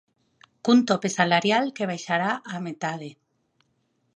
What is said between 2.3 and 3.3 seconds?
á metade.